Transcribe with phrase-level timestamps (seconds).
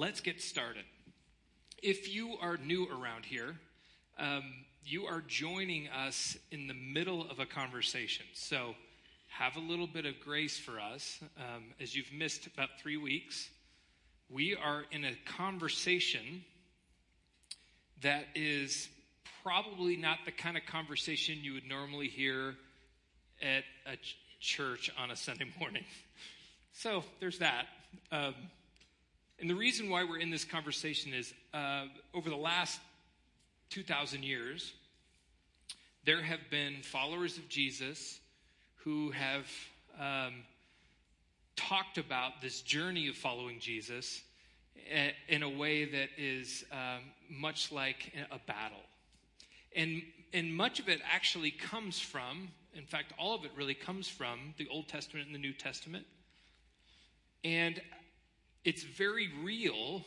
[0.00, 0.84] let's get started.
[1.82, 3.56] If you are new around here,
[4.18, 4.44] um,
[4.82, 8.24] you are joining us in the middle of a conversation.
[8.32, 8.74] So
[9.28, 13.50] have a little bit of grace for us um, as you've missed about three weeks.
[14.30, 16.44] We are in a conversation
[18.00, 18.88] that is
[19.42, 22.54] probably not the kind of conversation you would normally hear
[23.42, 25.84] at a ch- church on a Sunday morning.
[26.72, 27.66] So there's that.
[28.12, 28.34] Um,
[29.40, 32.78] and the reason why we're in this conversation is uh, over the last
[33.70, 34.74] 2,000 years,
[36.04, 38.20] there have been followers of Jesus
[38.84, 39.46] who have
[39.98, 40.42] um,
[41.56, 44.22] talked about this journey of following Jesus
[45.28, 47.00] in a way that is um,
[47.30, 48.82] much like a battle.
[49.74, 50.02] And,
[50.34, 54.54] and much of it actually comes from, in fact, all of it really comes from
[54.58, 56.04] the Old Testament and the New Testament.
[57.42, 57.80] And
[58.64, 60.04] it's very real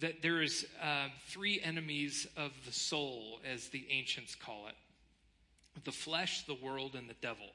[0.00, 4.74] that there is uh, three enemies of the soul, as the ancients call it
[5.84, 7.46] the flesh, the world, and the devil.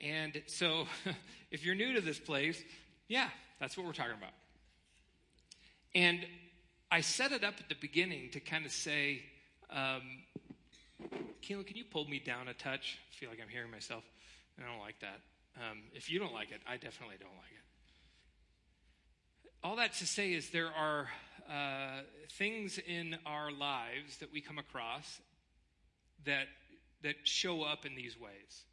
[0.00, 0.86] And so,
[1.50, 2.62] if you're new to this place,
[3.06, 3.28] yeah,
[3.60, 4.32] that's what we're talking about.
[5.94, 6.26] And
[6.90, 9.22] I set it up at the beginning to kind of say,
[9.70, 10.02] um,
[11.42, 12.98] Keelan, can you pull me down a touch?
[13.10, 14.04] I feel like I'm hearing myself.
[14.58, 15.20] I don't like that.
[15.56, 17.64] Um, if you don't like it, I definitely don't like it.
[19.64, 21.08] All that to say is there are
[21.50, 25.20] uh, things in our lives that we come across
[26.24, 26.46] that
[27.02, 28.64] that show up in these ways.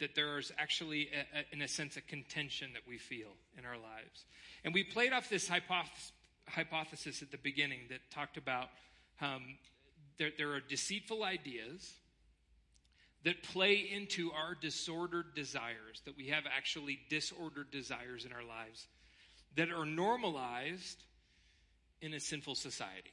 [0.00, 3.64] That there is actually, a, a, in a sense, a contention that we feel in
[3.64, 4.24] our lives.
[4.64, 6.12] And we played off this hypothesis,
[6.48, 8.68] hypothesis at the beginning that talked about
[9.20, 9.42] um,
[10.18, 11.92] there, there are deceitful ideas
[13.24, 18.86] that play into our disordered desires, that we have actually disordered desires in our lives
[19.56, 21.02] that are normalized
[22.00, 23.12] in a sinful society.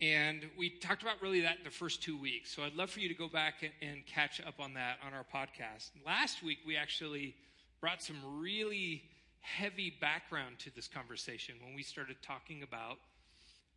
[0.00, 2.54] And we talked about really that the first two weeks.
[2.54, 5.24] So I'd love for you to go back and catch up on that on our
[5.24, 5.90] podcast.
[6.06, 7.34] Last week, we actually
[7.80, 9.02] brought some really
[9.40, 12.98] heavy background to this conversation when we started talking about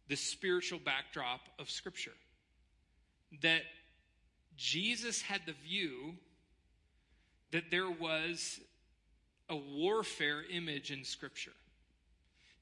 [0.10, 2.14] the spiritual backdrop of Scripture.
[3.42, 3.62] That
[4.58, 6.16] Jesus had the view
[7.52, 8.60] that there was
[9.52, 11.52] a warfare image in Scripture,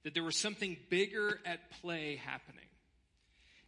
[0.04, 2.66] that there was something bigger at play happening.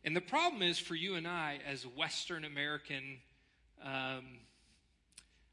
[0.03, 3.19] And the problem is for you and I, as Western American,
[3.85, 4.25] um,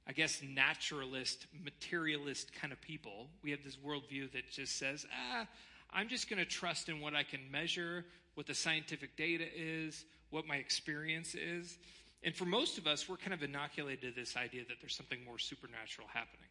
[0.06, 5.46] I guess, naturalist, materialist kind of people, we have this worldview that just says, ah,
[5.92, 10.06] I'm just going to trust in what I can measure, what the scientific data is,
[10.30, 11.76] what my experience is.
[12.22, 15.22] And for most of us, we're kind of inoculated to this idea that there's something
[15.26, 16.48] more supernatural happening.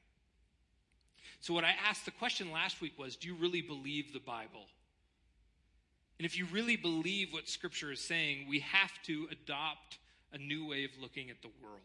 [1.39, 4.65] So, what I asked the question last week was Do you really believe the Bible?
[6.19, 9.99] And if you really believe what Scripture is saying, we have to adopt
[10.33, 11.81] a new way of looking at the world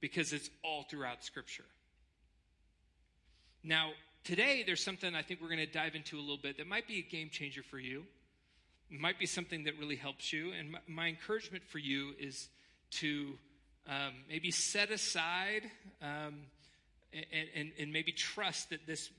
[0.00, 1.64] because it's all throughout Scripture.
[3.62, 3.90] Now,
[4.24, 6.86] today, there's something I think we're going to dive into a little bit that might
[6.86, 8.04] be a game changer for you.
[8.90, 10.52] It might be something that really helps you.
[10.52, 12.48] And my, my encouragement for you is
[12.92, 13.38] to
[13.88, 15.62] um, maybe set aside
[16.02, 16.40] um,
[17.14, 19.10] and, and, and maybe trust that this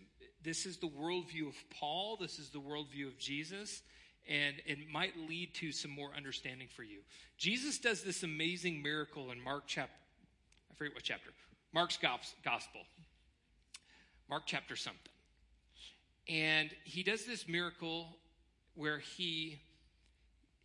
[0.44, 3.82] this is the worldview of Paul, this is the worldview of Jesus,
[4.30, 7.00] and it might lead to some more understanding for you.
[7.36, 9.96] Jesus does this amazing miracle in Mark chapter,
[10.72, 11.32] I forget what chapter,
[11.74, 12.82] Mark's gospel,
[14.30, 15.02] Mark chapter something.
[16.30, 18.16] And he does this miracle
[18.76, 19.62] where he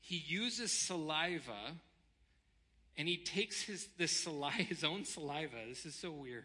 [0.02, 1.76] he uses saliva
[2.98, 5.56] and he takes his this saliva, his own saliva.
[5.68, 6.44] This is so weird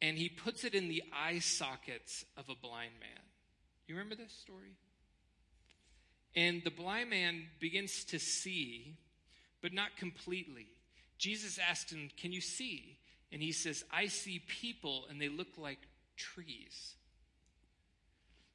[0.00, 3.22] and he puts it in the eye sockets of a blind man.
[3.86, 4.76] You remember this story?
[6.36, 8.96] And the blind man begins to see,
[9.60, 10.66] but not completely.
[11.16, 12.98] Jesus asks him, Can you see?
[13.32, 15.80] And he says, I see people, and they look like
[16.16, 16.94] trees.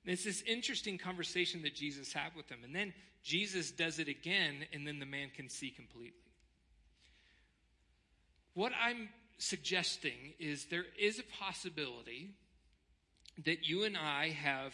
[0.03, 2.59] And it's this interesting conversation that Jesus had with him.
[2.63, 2.93] And then
[3.23, 6.11] Jesus does it again, and then the man can see completely.
[8.53, 12.31] What I'm suggesting is there is a possibility
[13.45, 14.73] that you and I have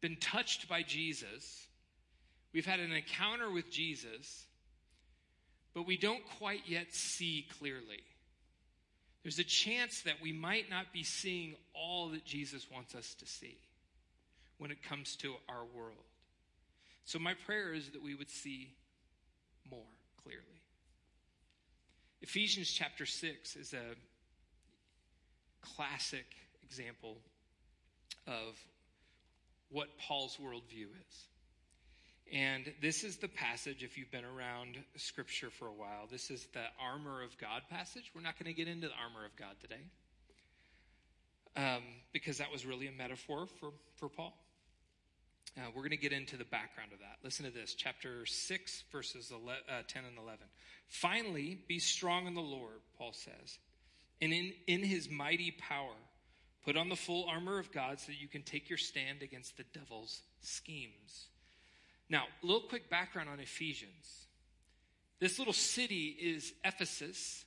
[0.00, 1.66] been touched by Jesus.
[2.52, 4.46] We've had an encounter with Jesus,
[5.74, 8.02] but we don't quite yet see clearly.
[9.22, 13.26] There's a chance that we might not be seeing all that Jesus wants us to
[13.26, 13.56] see
[14.58, 16.04] when it comes to our world.
[17.04, 18.74] So, my prayer is that we would see
[19.70, 19.80] more
[20.22, 20.61] clearly.
[22.22, 23.96] Ephesians chapter 6 is a
[25.60, 26.24] classic
[26.64, 27.16] example
[28.28, 28.56] of
[29.70, 31.26] what Paul's worldview is.
[32.32, 36.46] And this is the passage, if you've been around Scripture for a while, this is
[36.52, 38.12] the armor of God passage.
[38.14, 39.82] We're not going to get into the armor of God today
[41.56, 41.82] um,
[42.12, 44.32] because that was really a metaphor for, for Paul.
[45.56, 47.18] Uh, we're going to get into the background of that.
[47.22, 50.40] Listen to this chapter 6, verses 11, uh, 10 and 11.
[50.88, 53.58] Finally, be strong in the Lord, Paul says,
[54.20, 55.94] and in, in his mighty power.
[56.64, 59.56] Put on the full armor of God so that you can take your stand against
[59.56, 61.26] the devil's schemes.
[62.08, 64.26] Now, a little quick background on Ephesians.
[65.18, 67.44] This little city is Ephesus.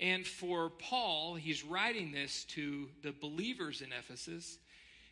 [0.00, 4.58] And for Paul, he's writing this to the believers in Ephesus.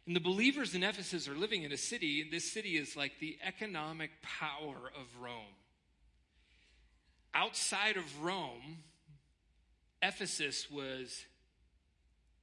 [0.07, 3.19] And the believers in Ephesus are living in a city, and this city is like
[3.19, 5.57] the economic power of Rome.
[7.35, 8.79] Outside of Rome,
[10.03, 11.25] Ephesus was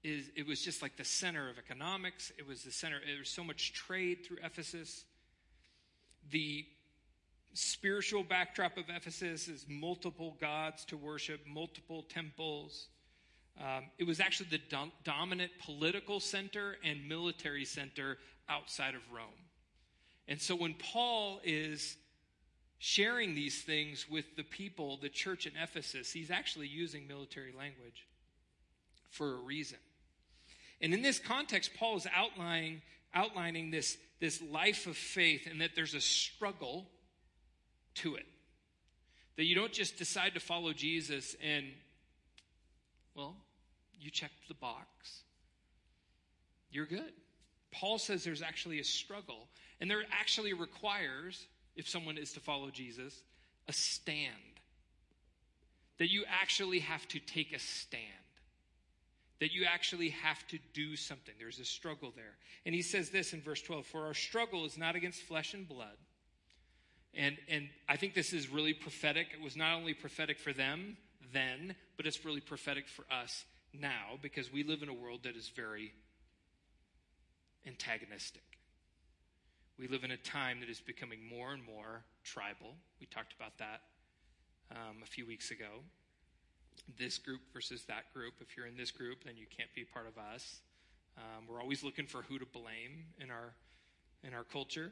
[0.04, 2.32] is it was just like the center of economics.
[2.38, 5.06] It was the center, there was so much trade through Ephesus.
[6.30, 6.66] The
[7.54, 12.88] spiritual backdrop of Ephesus is multiple gods to worship, multiple temples.
[13.60, 18.18] Um, it was actually the dom- dominant political center and military center
[18.50, 19.28] outside of Rome.
[20.28, 21.98] And so when Paul is
[22.80, 28.08] sharing these things with the people, the church in Ephesus, he's actually using military language
[29.10, 29.78] for a reason.
[30.82, 32.82] And in this context, Paul is outlining,
[33.14, 36.88] outlining this, this life of faith and that there's a struggle
[37.96, 38.26] to it.
[39.38, 41.66] That you don't just decide to follow Jesus and,
[43.16, 43.36] well,
[44.00, 45.22] you checked the box.
[46.72, 47.14] You're good.
[47.72, 49.48] Paul says there's actually a struggle,
[49.80, 53.22] and there actually requires, if someone is to follow Jesus,
[53.68, 54.30] a stand.
[56.00, 58.04] That you actually have to take a stand.
[59.40, 61.34] That you actually have to do something.
[61.40, 62.38] There's a struggle there.
[62.66, 65.68] And he says this in verse 12 For our struggle is not against flesh and
[65.68, 65.98] blood
[67.16, 69.28] and, and I think this is really prophetic.
[69.34, 70.98] It was not only prophetic for them
[71.34, 75.36] then, but it's really prophetic for us now because we live in a world that
[75.36, 75.94] is very
[77.66, 78.44] antagonistic.
[79.80, 82.76] We live in a time that is becoming more and more tribal.
[83.00, 83.82] We talked about that
[84.72, 85.82] um, a few weeks ago.
[86.98, 88.34] This group versus that group.
[88.40, 90.62] If you're in this group, then you can't be part of us.
[91.18, 93.54] Um, we're always looking for who to blame in our
[94.24, 94.92] in our culture.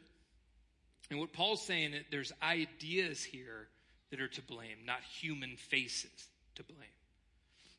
[1.09, 3.67] And what Paul's saying is there's ideas here
[4.11, 6.79] that are to blame, not human faces to blame.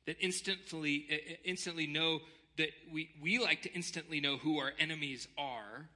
[0.07, 2.21] That instantly, eh, eh, instantly know
[2.57, 5.89] that we, we like to instantly know who our enemies are.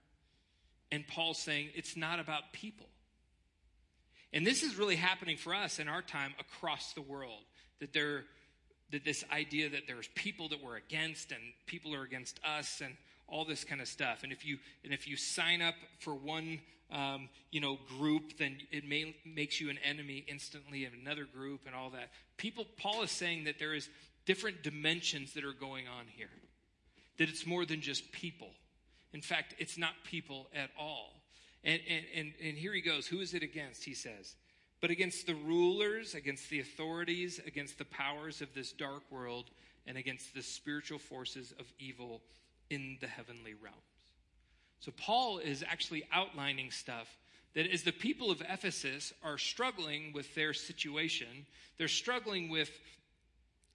[0.92, 2.86] And Paul's saying it's not about people.
[4.32, 7.42] And this is really happening for us in our time across the world.
[7.80, 8.24] That there
[8.90, 12.94] that this idea that there's people that we're against and people are against us and
[13.28, 14.22] all this kind of stuff.
[14.22, 18.58] And if you and if you sign up for one um, you know group, then
[18.70, 22.10] it may, makes you an enemy instantly of another group and all that.
[22.36, 23.88] People, Paul is saying that there is
[24.24, 26.30] different dimensions that are going on here.
[27.18, 28.50] That it's more than just people.
[29.12, 31.14] In fact, it's not people at all.
[31.64, 33.06] And, and, and, and here he goes.
[33.06, 33.84] Who is it against?
[33.84, 34.34] He says,
[34.80, 39.46] but against the rulers, against the authorities, against the powers of this dark world,
[39.86, 42.20] and against the spiritual forces of evil
[42.70, 43.80] in the heavenly realms.
[44.80, 47.08] So Paul is actually outlining stuff
[47.54, 51.46] that as the people of Ephesus are struggling with their situation,
[51.78, 52.70] they're struggling with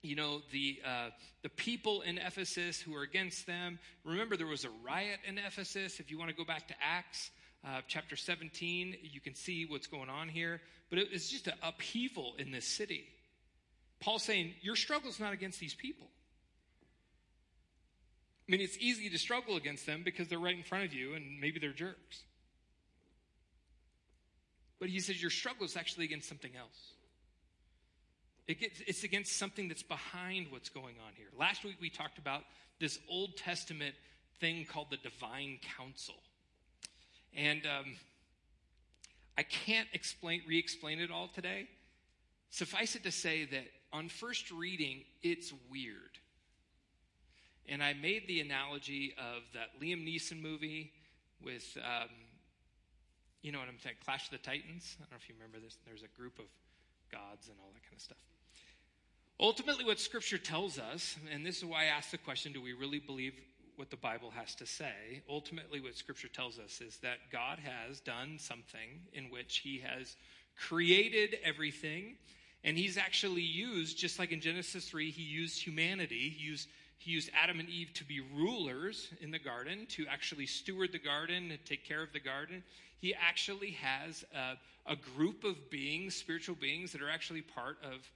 [0.02, 1.10] you know the uh,
[1.42, 3.78] the people in Ephesus who are against them.
[4.04, 6.00] Remember, there was a riot in Ephesus.
[6.00, 7.30] If you want to go back to Acts
[7.64, 10.60] uh, chapter 17, you can see what's going on here.
[10.90, 13.04] But it, it's just an upheaval in this city.
[14.00, 16.08] Paul's saying your struggle is not against these people.
[18.48, 21.14] I mean, it's easy to struggle against them because they're right in front of you
[21.14, 22.22] and maybe they're jerks.
[24.80, 26.92] But he says your struggle is actually against something else.
[28.48, 31.28] It gets, it's against something that's behind what's going on here.
[31.38, 32.42] Last week we talked about
[32.80, 33.94] this Old Testament
[34.40, 36.16] thing called the divine council.
[37.36, 37.94] And um,
[39.38, 41.68] I can't explain, re explain it all today.
[42.50, 46.18] Suffice it to say that on first reading, it's weird.
[47.68, 50.92] And I made the analogy of that Liam Neeson movie
[51.42, 52.08] with, um,
[53.42, 54.96] you know what I'm saying, Clash of the Titans.
[54.98, 55.78] I don't know if you remember this.
[55.86, 56.46] There's a group of
[57.10, 58.18] gods and all that kind of stuff.
[59.40, 62.72] Ultimately, what Scripture tells us, and this is why I asked the question do we
[62.72, 63.34] really believe
[63.76, 65.22] what the Bible has to say?
[65.28, 70.16] Ultimately, what Scripture tells us is that God has done something in which He has
[70.56, 72.16] created everything,
[72.62, 76.68] and He's actually used, just like in Genesis 3, He used humanity, He used
[77.02, 81.00] He used Adam and Eve to be rulers in the garden, to actually steward the
[81.00, 82.62] garden, and take care of the garden.
[83.00, 84.56] He actually has a,
[84.86, 88.08] a group of beings, spiritual beings, that are actually part of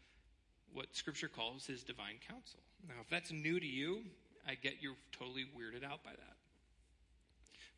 [0.72, 2.60] what Scripture calls his divine council.
[2.86, 4.02] Now, if that's new to you,
[4.46, 6.36] I get you're totally weirded out by that.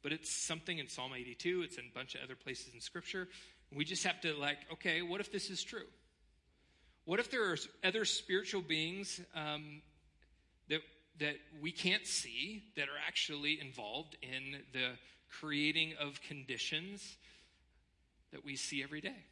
[0.03, 3.29] But it's something in Psalm 82, it's in a bunch of other places in Scripture.
[3.75, 5.87] We just have to, like, okay, what if this is true?
[7.07, 9.81] What if there are other spiritual beings um,
[11.21, 14.91] that we can't see that are actually involved in the
[15.41, 17.17] creating of conditions
[18.33, 19.25] that we see every day?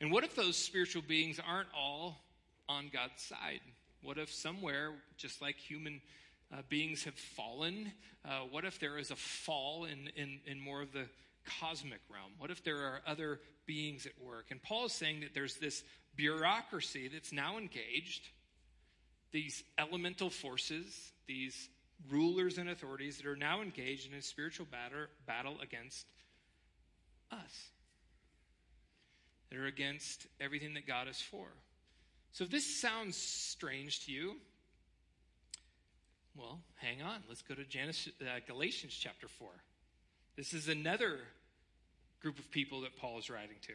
[0.00, 2.22] And what if those spiritual beings aren't all
[2.68, 3.60] on God's side?
[4.02, 6.00] What if somewhere, just like human
[6.52, 7.92] uh, beings have fallen,
[8.24, 11.04] uh, what if there is a fall in, in, in more of the
[11.60, 12.32] cosmic realm?
[12.38, 14.46] What if there are other beings at work?
[14.50, 15.84] And Paul is saying that there's this
[16.16, 18.28] bureaucracy that's now engaged
[19.32, 21.68] these elemental forces, these
[22.10, 24.66] rulers and authorities that are now engaged in a spiritual
[25.26, 26.06] battle, against
[27.30, 27.70] us,
[29.50, 31.46] that are against everything that God is for.
[32.32, 34.36] So if this sounds strange to you,
[36.36, 37.22] well, hang on.
[37.28, 39.48] Let's go to uh, Galatians chapter 4.
[40.36, 41.18] This is another
[42.22, 43.72] group of people that Paul is writing to.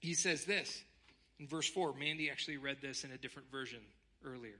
[0.00, 0.82] He says this
[1.38, 1.94] in verse 4.
[1.94, 3.78] Mandy actually read this in a different version
[4.24, 4.58] earlier.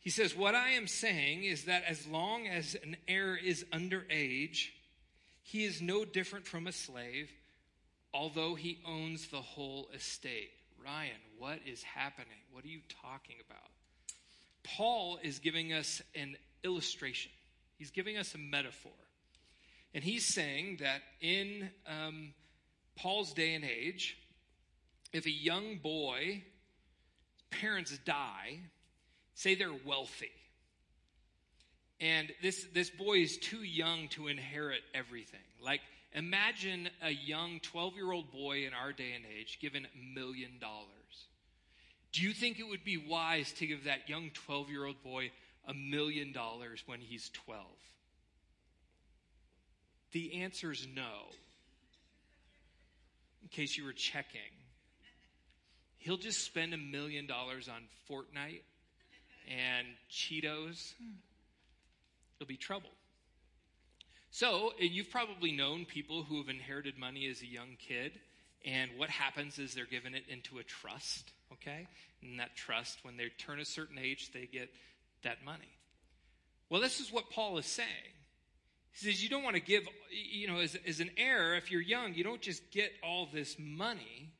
[0.00, 4.68] He says, What I am saying is that as long as an heir is underage,
[5.42, 7.30] he is no different from a slave,
[8.12, 10.50] although he owns the whole estate.
[10.84, 12.38] Ryan, what is happening?
[12.52, 13.70] What are you talking about?
[14.62, 17.32] Paul is giving us an illustration,
[17.76, 18.92] he's giving us a metaphor.
[19.94, 22.34] And he's saying that in um,
[22.94, 24.18] Paul's day and age,
[25.12, 26.42] if a young boy
[27.50, 28.60] parents die,
[29.34, 30.30] say they're wealthy,
[32.00, 35.40] and this, this boy is too young to inherit everything.
[35.60, 35.80] Like,
[36.14, 40.58] imagine a young 12 year old boy in our day and age given a million
[40.60, 40.86] dollars.
[42.12, 45.30] Do you think it would be wise to give that young 12 year old boy
[45.66, 47.66] a million dollars when he's 12?
[50.12, 51.26] The answer is no.
[53.42, 54.40] In case you were checking
[55.98, 58.62] he'll just spend a million dollars on Fortnite
[59.48, 60.94] and Cheetos.
[62.36, 62.90] It'll be trouble.
[64.30, 68.12] So, you've probably known people who have inherited money as a young kid,
[68.64, 71.86] and what happens is they're given it into a trust, okay?
[72.22, 74.68] And that trust, when they turn a certain age, they get
[75.22, 75.72] that money.
[76.68, 77.88] Well, this is what Paul is saying.
[78.92, 81.80] He says, You don't want to give, you know, as, as an heir, if you're
[81.80, 84.30] young, you don't just get all this money.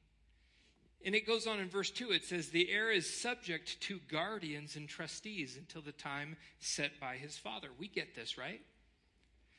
[1.04, 4.74] And it goes on in verse 2, it says, The heir is subject to guardians
[4.76, 7.68] and trustees until the time set by his father.
[7.78, 8.60] We get this, right?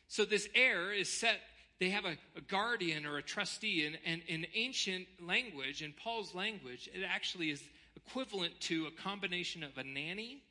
[0.07, 1.39] So this heir is set,
[1.79, 3.85] they have a, a guardian or a trustee.
[3.85, 7.63] And, and in ancient language, in Paul's language, it actually is
[7.95, 10.43] equivalent to a combination of a nanny,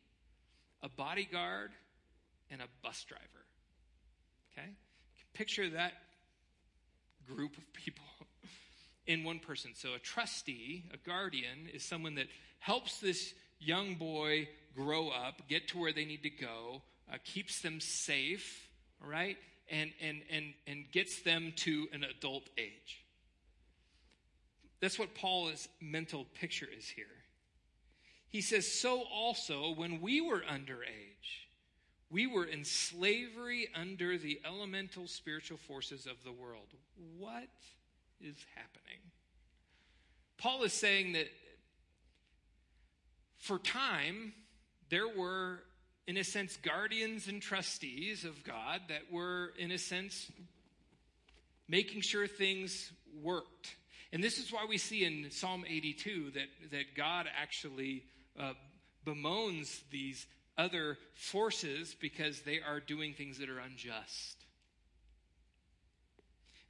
[0.83, 1.73] a bodyguard,
[2.51, 3.23] and a bus driver.
[4.53, 4.69] Okay?
[5.35, 5.93] Picture that
[7.27, 8.05] group of people
[9.09, 9.73] in one person.
[9.75, 12.29] So a trustee, a guardian, is someone that
[12.61, 17.63] helps this young boy grow up, get to where they need to go, uh, keeps
[17.63, 18.69] them safe,
[19.05, 19.39] right?
[19.71, 23.03] And, and, and, and gets them to an adult age.
[24.81, 27.07] That's what Paul's mental picture is here.
[28.29, 31.47] He says, So also, when we were underage,
[32.11, 36.69] we were in slavery under the elemental spiritual forces of the world.
[37.19, 37.49] What
[38.21, 38.99] is happening.
[40.39, 41.29] Paul is saying that
[43.39, 44.33] for time,
[44.91, 45.61] there were,
[46.07, 50.31] in a sense, guardians and trustees of God that were, in a sense,
[51.69, 53.77] making sure things worked.
[54.13, 58.05] And this is why we see in Psalm 82 that, that God actually
[58.39, 58.55] uh,
[59.05, 64.38] bemoans these other forces because they are doing things that are unjust.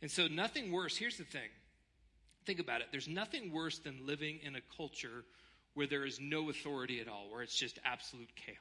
[0.00, 0.97] And so, nothing worse.
[0.97, 1.49] Here's the thing
[2.49, 2.87] think about it.
[2.90, 5.25] There's nothing worse than living in a culture
[5.75, 8.57] where there is no authority at all, where it's just absolute chaos.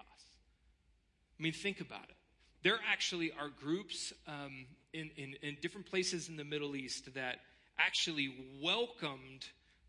[1.40, 2.16] I mean, think about it.
[2.64, 7.38] There actually are groups um, in, in, in, different places in the Middle East that
[7.80, 9.46] actually welcomed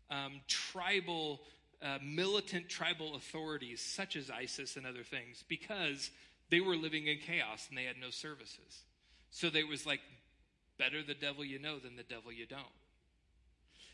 [0.09, 1.41] um, tribal,
[1.83, 6.09] uh, militant tribal authorities such as ISIS and other things because
[6.49, 8.83] they were living in chaos and they had no services.
[9.29, 9.99] So there was like
[10.79, 12.63] better the devil you know than the devil you don't.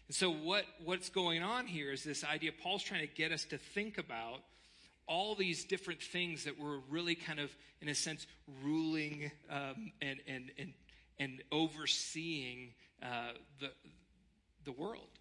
[0.08, 3.44] And so what, what's going on here is this idea Paul's trying to get us
[3.46, 4.42] to think about
[5.08, 7.52] all these different things that were really kind of,
[7.82, 8.26] in a sense,
[8.64, 10.74] ruling um, and, and, and,
[11.20, 12.72] and overseeing
[13.04, 13.72] uh, the,
[14.64, 15.20] the world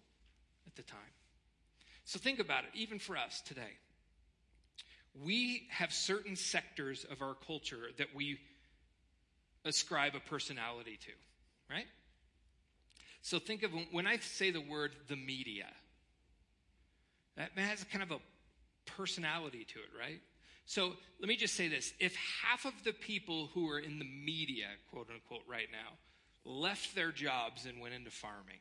[0.67, 0.99] at the time.
[2.05, 3.77] So think about it, even for us today.
[5.23, 8.37] We have certain sectors of our culture that we
[9.63, 11.11] ascribe a personality to,
[11.69, 11.87] right?
[13.21, 15.67] So think of when I say the word the media,
[17.37, 18.19] that has kind of a
[18.85, 20.21] personality to it, right?
[20.65, 21.93] So let me just say this.
[21.99, 25.97] If half of the people who are in the media, quote unquote, right now,
[26.43, 28.59] left their jobs and went into farming,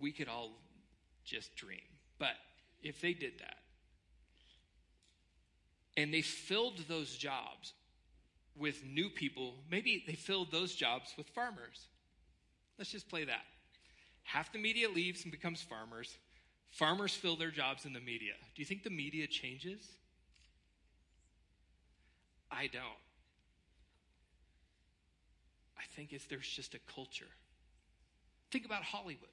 [0.00, 0.52] we could all
[1.24, 1.80] just dream.
[2.18, 2.34] But
[2.82, 3.56] if they did that,
[5.96, 7.72] and they filled those jobs
[8.56, 11.88] with new people, maybe they filled those jobs with farmers.
[12.78, 13.44] Let's just play that.
[14.22, 16.16] Half the media leaves and becomes farmers.
[16.70, 18.32] Farmers fill their jobs in the media.
[18.54, 19.86] Do you think the media changes?
[22.50, 22.82] I don't.
[25.78, 27.30] I think it's, there's just a culture.
[28.50, 29.28] Think about Hollywood.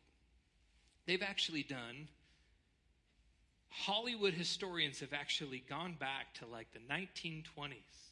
[1.07, 2.07] They've actually done,
[3.69, 8.10] Hollywood historians have actually gone back to like the 1920s.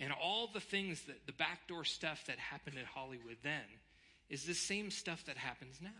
[0.00, 3.62] And all the things that, the backdoor stuff that happened at Hollywood then
[4.30, 5.90] is the same stuff that happens now.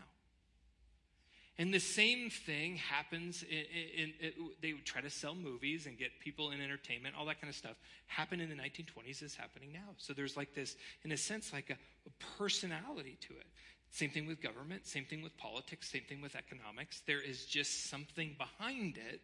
[1.57, 3.65] And the same thing happens in,
[3.95, 4.31] in, in,
[4.61, 7.55] they would try to sell movies and get people in entertainment, all that kind of
[7.55, 7.75] stuff.
[8.07, 9.93] Happened in the 1920s is happening now.
[9.97, 13.45] So there's like this, in a sense, like a, a personality to it.
[13.91, 17.03] Same thing with government, same thing with politics, same thing with economics.
[17.05, 19.19] There is just something behind it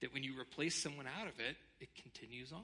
[0.00, 2.62] that when you replace someone out of it, it continues on.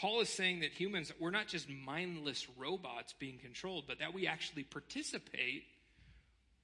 [0.00, 4.26] Paul is saying that humans, we're not just mindless robots being controlled, but that we
[4.26, 5.64] actually participate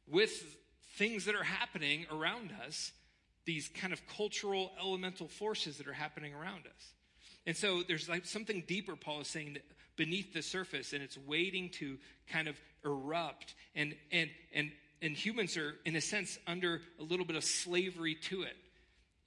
[0.09, 0.31] with
[0.97, 2.93] things that are happening around us,
[3.45, 6.93] these kind of cultural elemental forces that are happening around us.
[7.45, 9.59] And so there's like something deeper, Paul is saying,
[9.97, 11.99] beneath the surface, and it's waiting to
[12.31, 12.57] kind of
[12.87, 13.55] erupt.
[13.75, 18.15] And, and, and, and humans are, in a sense, under a little bit of slavery
[18.15, 18.57] to it.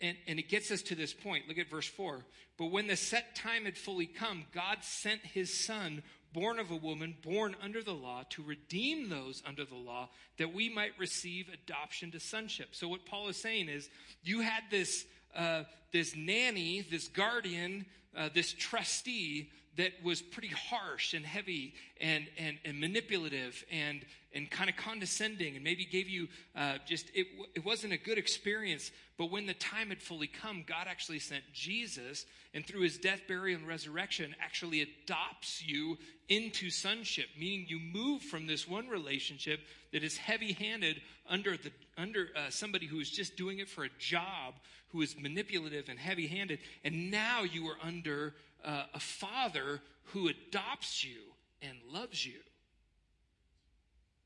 [0.02, 1.48] And, and it gets us to this point.
[1.48, 2.24] Look at verse 4.
[2.58, 6.76] But when the set time had fully come, God sent his son, born of a
[6.76, 11.50] woman, born under the law, to redeem those under the law, that we might receive
[11.54, 12.70] adoption to sonship.
[12.72, 13.90] So what Paul is saying is,
[14.24, 17.86] you had this, uh, this nanny, this guardian,
[18.16, 24.52] uh, this trustee that was pretty harsh and heavy and, and, and manipulative and, and
[24.52, 28.92] kind of condescending and maybe gave you uh, just, it, it wasn't a good experience.
[29.18, 33.22] But when the time had fully come, God actually sent Jesus and through his death,
[33.26, 39.62] burial, and resurrection actually adopts you into sonship, meaning you move from this one relationship
[39.94, 43.86] that is heavy handed under, the, under uh, somebody who is just doing it for
[43.86, 44.56] a job,
[44.90, 48.34] who is manipulative and heavy handed, and now you are under
[48.64, 51.20] uh, a father who adopts you
[51.62, 52.40] and loves you.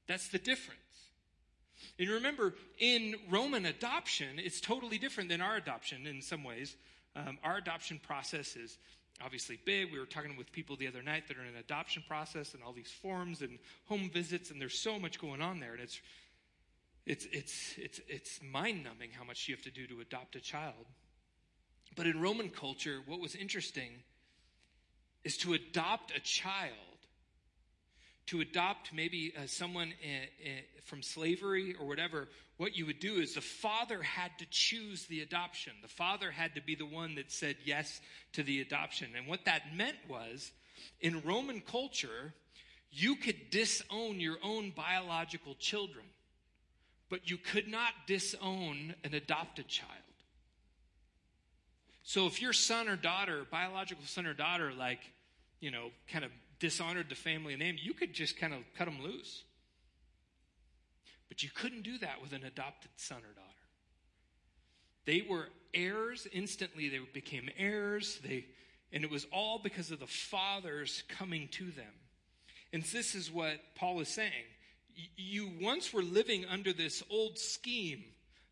[0.07, 0.79] That's the difference.
[1.99, 6.75] And remember, in Roman adoption, it's totally different than our adoption in some ways.
[7.15, 8.77] Um, our adoption process is
[9.23, 9.91] obviously big.
[9.91, 12.63] We were talking with people the other night that are in an adoption process and
[12.63, 15.73] all these forms and home visits, and there's so much going on there.
[15.73, 16.01] And it's,
[17.05, 20.41] it's, it's, it's, it's mind numbing how much you have to do to adopt a
[20.41, 20.85] child.
[21.95, 23.91] But in Roman culture, what was interesting
[25.23, 26.73] is to adopt a child,
[28.27, 33.15] to adopt maybe uh, someone in, in, from slavery or whatever, what you would do
[33.15, 35.73] is the father had to choose the adoption.
[35.81, 37.99] The father had to be the one that said yes
[38.33, 39.09] to the adoption.
[39.17, 40.51] And what that meant was,
[41.01, 42.33] in Roman culture,
[42.91, 46.05] you could disown your own biological children,
[47.09, 49.89] but you could not disown an adopted child.
[52.03, 54.99] So if your son or daughter, biological son or daughter, like,
[55.63, 59.01] you know, kind of dishonored the family name, you could just kind of cut them
[59.01, 59.43] loose.
[61.29, 63.47] But you couldn't do that with an adopted son or daughter.
[65.05, 68.45] They were heirs instantly, they became heirs, they,
[68.91, 71.93] and it was all because of the fathers coming to them.
[72.73, 74.31] And this is what Paul is saying.
[75.15, 78.03] You once were living under this old scheme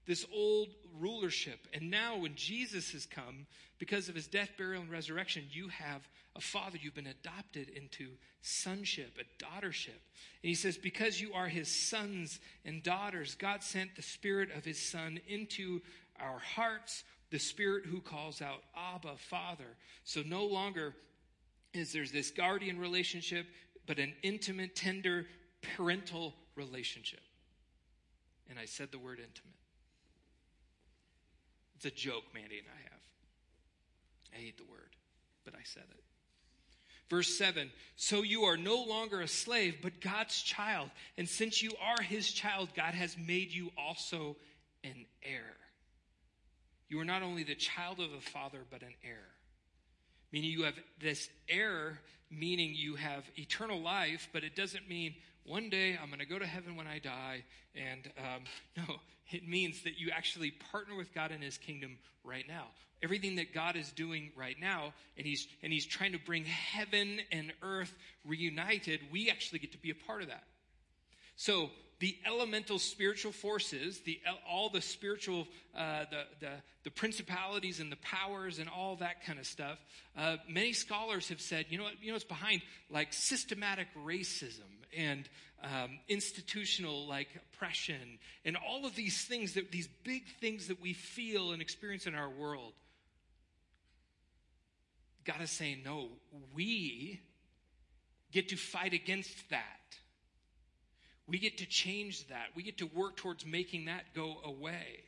[0.05, 0.69] this old
[0.99, 1.67] rulership.
[1.73, 3.45] And now, when Jesus has come,
[3.79, 6.77] because of his death, burial, and resurrection, you have a father.
[6.81, 8.09] You've been adopted into
[8.41, 9.87] sonship, a daughtership.
[9.87, 14.65] And he says, Because you are his sons and daughters, God sent the Spirit of
[14.65, 15.81] his Son into
[16.19, 19.77] our hearts, the Spirit who calls out, Abba, Father.
[20.03, 20.95] So no longer
[21.73, 23.47] is there this guardian relationship,
[23.87, 25.25] but an intimate, tender,
[25.75, 27.21] parental relationship.
[28.49, 29.55] And I said the word intimate.
[31.75, 33.01] It's a joke Mandy and I have.
[34.35, 34.95] I hate the word,
[35.43, 36.03] but I said it.
[37.11, 40.89] Verse 7 So you are no longer a slave, but God's child.
[41.17, 44.37] And since you are his child, God has made you also
[44.85, 45.57] an heir.
[46.87, 49.27] You are not only the child of a father, but an heir.
[50.31, 51.99] Meaning you have this heir,
[52.31, 55.13] meaning you have eternal life, but it doesn't mean
[55.45, 57.43] one day I'm going to go to heaven when I die.
[57.75, 58.43] And um,
[58.77, 58.95] no,
[59.31, 62.67] it means that you actually partner with God in his kingdom right now.
[63.03, 67.19] Everything that God is doing right now, and he's, and he's trying to bring heaven
[67.31, 67.91] and earth
[68.25, 70.43] reunited, we actually get to be a part of that.
[71.35, 76.51] So the elemental spiritual forces, the, all the spiritual, uh, the, the,
[76.83, 79.79] the, principalities and the powers and all that kind of stuff,
[80.15, 84.80] uh, many scholars have said, you know what, you know what's behind like systematic racism
[84.97, 85.27] and
[85.63, 90.93] um, institutional like oppression and all of these things that these big things that we
[90.93, 92.73] feel and experience in our world.
[95.23, 96.09] God is saying, no,
[96.55, 97.19] we
[98.31, 99.65] get to fight against that.
[101.27, 102.47] We get to change that.
[102.55, 105.03] We get to work towards making that go away.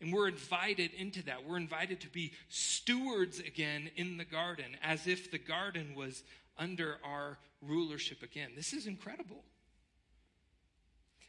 [0.00, 1.48] And we're invited into that.
[1.48, 6.22] We're invited to be stewards again in the garden, as if the garden was
[6.58, 8.50] under our rulership again.
[8.56, 9.42] This is incredible.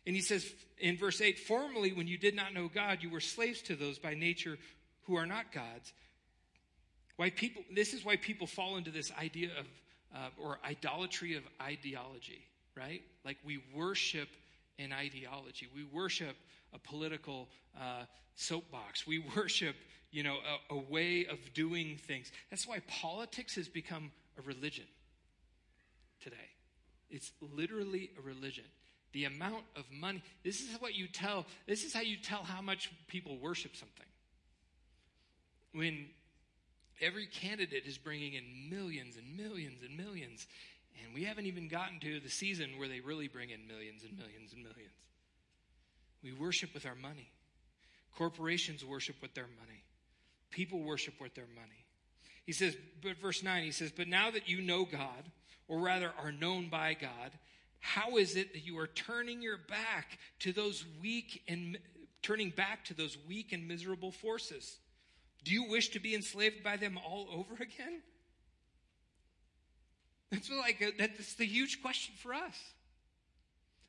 [0.05, 3.19] And he says in verse 8 Formerly, when you did not know God, you were
[3.19, 4.57] slaves to those by nature
[5.03, 5.93] who are not God's.
[7.17, 9.65] Why people, this is why people fall into this idea of,
[10.15, 13.01] uh, or idolatry of ideology right?
[13.25, 14.29] Like we worship
[14.79, 15.67] an ideology.
[15.73, 16.35] We worship
[16.73, 18.03] a political uh,
[18.35, 19.07] soapbox.
[19.07, 19.75] We worship,
[20.11, 20.37] you know,
[20.69, 22.31] a, a way of doing things.
[22.49, 24.85] That's why politics has become a religion
[26.21, 26.35] today.
[27.09, 28.65] It's literally a religion.
[29.13, 30.21] The amount of money.
[30.43, 31.45] This is what you tell.
[31.67, 34.05] This is how you tell how much people worship something.
[35.73, 36.07] When
[37.01, 40.47] every candidate is bringing in millions and millions and millions,
[41.03, 44.17] and we haven't even gotten to the season where they really bring in millions and
[44.17, 44.93] millions and millions.
[46.23, 47.29] We worship with our money.
[48.17, 49.83] Corporations worship with their money.
[50.49, 51.85] People worship with their money.
[52.45, 55.23] He says, but verse 9, he says, But now that you know God,
[55.67, 57.31] or rather are known by God,
[57.79, 61.77] how is it that you are turning your back to those weak and
[62.21, 64.77] turning back to those weak and miserable forces?
[65.43, 68.01] Do you wish to be enslaved by them all over again?
[70.31, 72.57] That's like that's the huge question for us.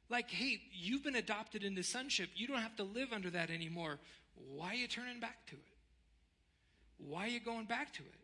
[0.08, 2.30] Like, hey, you've been adopted into sonship.
[2.34, 3.98] You don't have to live under that anymore.
[4.54, 5.62] Why are you turning back to it?
[6.98, 8.14] Why are you going back to it?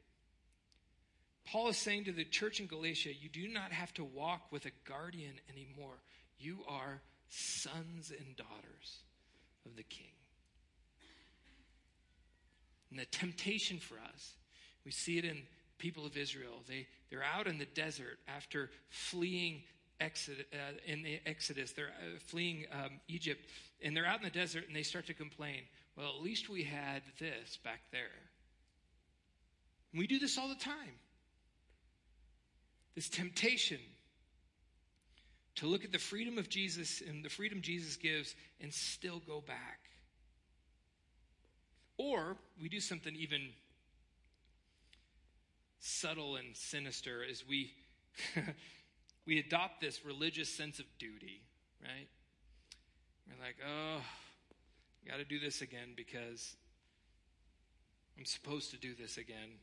[1.46, 4.64] Paul is saying to the church in Galatia, you do not have to walk with
[4.66, 5.96] a guardian anymore.
[6.38, 9.02] You are sons and daughters
[9.66, 10.06] of the king.
[12.90, 14.34] And the temptation for us,
[14.84, 15.42] we see it in
[15.78, 16.62] people of Israel.
[16.66, 19.62] They, they're out in the desert after fleeing
[20.00, 21.72] Exodus, uh, in the Exodus.
[21.72, 23.44] They're uh, fleeing um, Egypt,
[23.82, 25.62] and they're out in the desert, and they start to complain.
[25.96, 28.10] Well, at least we had this back there.
[29.92, 30.98] And we do this all the time.
[32.94, 33.78] This temptation
[35.56, 39.40] to look at the freedom of Jesus and the freedom Jesus gives and still go
[39.40, 39.80] back.
[41.96, 43.50] Or we do something even
[45.78, 47.72] subtle and sinister is we
[49.26, 51.42] we adopt this religious sense of duty,
[51.82, 52.08] right?
[53.28, 54.00] We're like, oh,
[55.08, 56.56] got to do this again because
[58.18, 59.58] I'm supposed to do this again.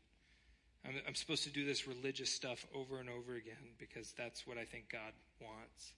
[0.86, 4.58] I'm, I'm supposed to do this religious stuff over and over again because that's what
[4.58, 5.94] I think God wants.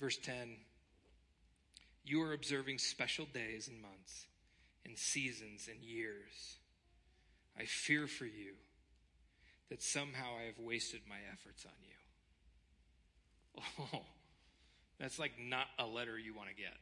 [0.00, 0.56] Verse 10
[2.04, 4.26] You are observing special days and months
[4.84, 6.58] and seasons and years
[7.58, 8.54] I fear for you
[9.70, 11.94] that somehow I have wasted my efforts on you.
[13.92, 14.02] Oh,
[15.00, 16.76] that's like not a letter you want to get,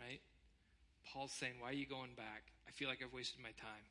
[0.00, 0.20] right?
[1.12, 2.42] Paul's saying, Why are you going back?
[2.66, 3.86] I feel like I've wasted my time.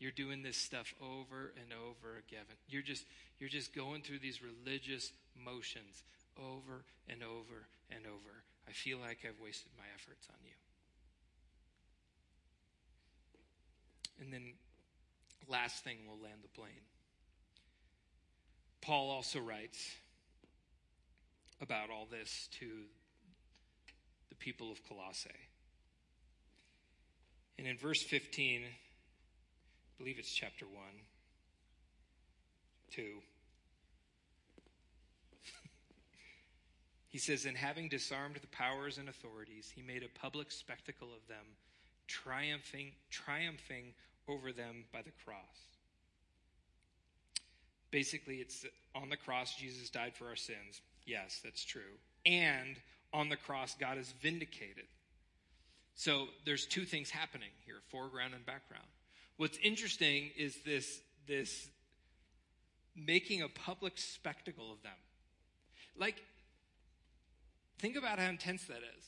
[0.00, 2.44] You're doing this stuff over and over again.
[2.68, 3.04] You're just,
[3.38, 6.02] you're just going through these religious motions
[6.38, 8.42] over and over and over.
[8.66, 10.52] I feel like I've wasted my efforts on you.
[14.24, 14.54] And then,
[15.48, 16.72] last thing, we'll land the plane.
[18.80, 19.96] Paul also writes
[21.60, 22.66] about all this to
[24.30, 25.28] the people of Colossae.
[27.58, 28.66] And in verse 15, I
[30.00, 30.74] believe it's chapter 1,
[32.90, 33.02] 2.
[37.08, 41.28] he says, And having disarmed the powers and authorities, he made a public spectacle of
[41.28, 41.44] them
[42.08, 43.92] triumphing, triumphing
[44.26, 45.36] over them by the cross.
[47.90, 50.80] Basically, it's on the cross, Jesus died for our sins.
[51.04, 51.98] Yes, that's true.
[52.24, 52.76] And
[53.12, 54.86] on the cross, God is vindicated.
[55.94, 58.86] So there's two things happening here foreground and background.
[59.40, 61.66] What's interesting is this, this
[62.94, 64.92] making a public spectacle of them.
[65.96, 66.16] Like,
[67.78, 69.04] think about how intense that is.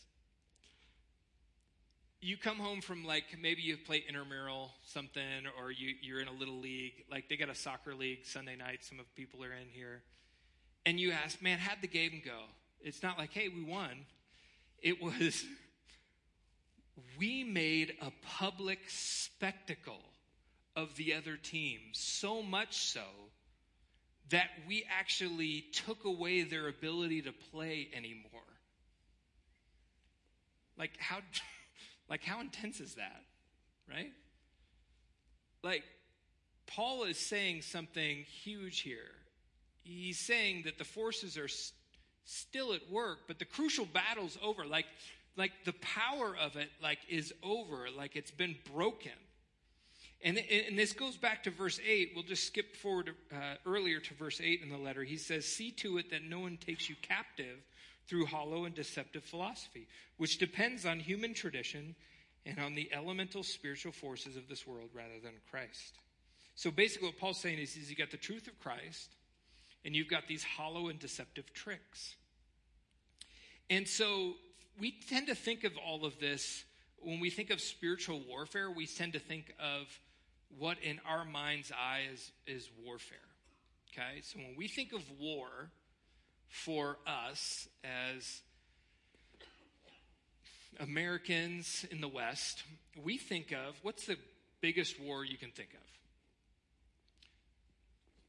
[2.22, 5.22] You come home from like maybe you play intramural something,
[5.60, 7.04] or you, you're in a little league.
[7.10, 8.86] Like they got a soccer league Sunday night.
[8.86, 10.00] Some of the people are in here,
[10.86, 12.44] and you ask, "Man, how'd the game go?"
[12.80, 14.06] It's not like, "Hey, we won."
[14.78, 15.44] It was
[17.18, 20.00] we made a public spectacle
[20.76, 23.04] of the other team, so much so
[24.30, 28.40] that we actually took away their ability to play anymore.
[30.78, 31.18] Like how
[32.08, 33.22] like how intense is that?
[33.88, 34.12] Right?
[35.62, 35.84] Like
[36.66, 39.10] Paul is saying something huge here.
[39.82, 41.76] He's saying that the forces are st-
[42.24, 44.64] still at work, but the crucial battle's over.
[44.64, 44.86] Like
[45.36, 49.12] like the power of it like is over, like it's been broken.
[50.24, 52.12] And, and this goes back to verse 8.
[52.14, 55.02] We'll just skip forward uh, earlier to verse 8 in the letter.
[55.02, 57.58] He says, See to it that no one takes you captive
[58.06, 61.94] through hollow and deceptive philosophy, which depends on human tradition
[62.46, 65.98] and on the elemental spiritual forces of this world rather than Christ.
[66.54, 69.16] So basically, what Paul's saying is, is you got the truth of Christ,
[69.84, 72.14] and you've got these hollow and deceptive tricks.
[73.70, 74.34] And so
[74.78, 76.64] we tend to think of all of this
[77.04, 79.98] when we think of spiritual warfare, we tend to think of
[80.58, 83.18] what in our mind's eye is, is warfare.
[83.92, 84.20] Okay?
[84.22, 85.70] So when we think of war
[86.48, 88.42] for us as
[90.80, 92.62] Americans in the West,
[93.02, 94.16] we think of what's the
[94.60, 95.80] biggest war you can think of?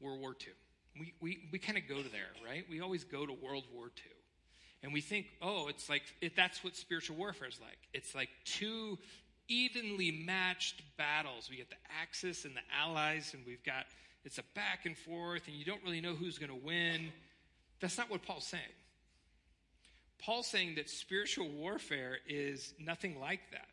[0.00, 0.52] World War II.
[1.00, 2.64] We, we, we kind of go to there, right?
[2.70, 4.12] We always go to World War II.
[4.82, 7.78] And we think, oh, it's like, it, that's what spiritual warfare is like.
[7.94, 8.98] It's like two
[9.48, 11.48] evenly matched battles.
[11.50, 13.86] We get the Axis and the Allies, and we've got,
[14.24, 17.12] it's a back and forth, and you don't really know who's going to win.
[17.80, 18.62] That's not what Paul's saying.
[20.18, 23.68] Paul's saying that spiritual warfare is nothing like that.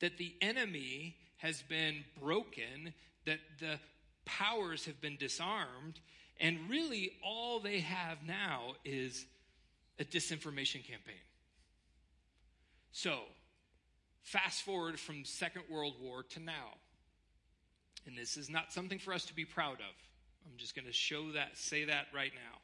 [0.00, 2.92] That the enemy has been broken,
[3.24, 3.78] that the
[4.24, 6.00] powers have been disarmed,
[6.40, 9.26] and really all they have now is
[9.98, 11.14] a disinformation campaign.
[12.92, 13.20] So,
[14.22, 16.74] fast forward from Second World War to now.
[18.06, 19.94] And this is not something for us to be proud of.
[20.46, 22.58] I'm just going to show that, say that right now.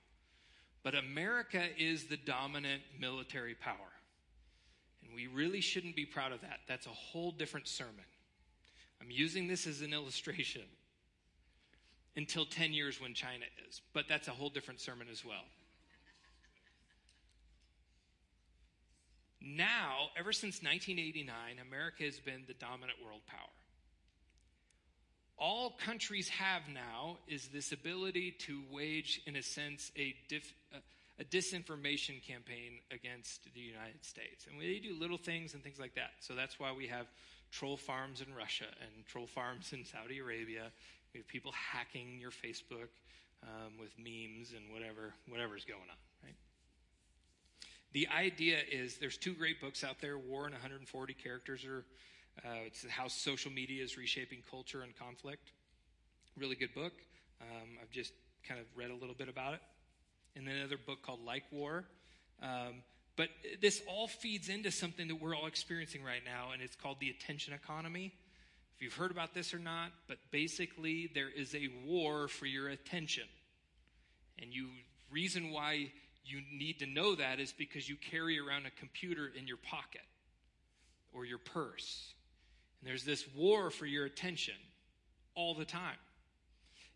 [0.82, 3.92] But America is the dominant military power.
[5.02, 6.60] And we really shouldn't be proud of that.
[6.66, 8.04] That's a whole different sermon.
[9.00, 10.62] I'm using this as an illustration
[12.16, 13.80] until 10 years when China is.
[13.92, 15.44] But that's a whole different sermon as well.
[19.40, 21.30] Now, ever since 1989,
[21.66, 23.52] America has been the dominant world power.
[25.38, 30.52] All countries have now is this ability to wage, in a sense, a, dif,
[31.20, 34.46] a disinformation campaign against the United States.
[34.50, 36.10] And they do little things and things like that.
[36.18, 37.06] So that's why we have
[37.52, 40.72] troll farms in Russia and troll farms in Saudi Arabia.
[41.14, 42.90] We have people hacking your Facebook
[43.44, 45.96] um, with memes and whatever whatever's going on.
[47.92, 51.84] The idea is there's two great books out there War in 140 Characters, or
[52.44, 55.52] uh, it's How Social Media is Reshaping Culture and Conflict.
[56.36, 56.92] Really good book.
[57.40, 58.12] Um, I've just
[58.46, 59.60] kind of read a little bit about it.
[60.36, 61.84] And then another book called Like War.
[62.42, 62.82] Um,
[63.16, 63.30] but
[63.62, 67.08] this all feeds into something that we're all experiencing right now, and it's called the
[67.08, 68.12] attention economy.
[68.76, 72.68] If you've heard about this or not, but basically there is a war for your
[72.68, 73.24] attention.
[74.40, 74.68] And you
[75.10, 75.90] reason why
[76.28, 80.02] you need to know that is because you carry around a computer in your pocket
[81.12, 82.14] or your purse.
[82.80, 84.54] And there's this war for your attention
[85.34, 85.96] all the time.